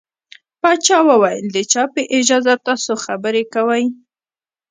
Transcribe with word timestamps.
پاچا 0.61 0.97
وويل 1.09 1.45
د 1.51 1.57
چا 1.71 1.83
په 1.93 2.01
اجازه 2.17 2.53
تاسو 2.67 2.91
خبرې 3.05 3.43
کوٸ. 3.53 3.85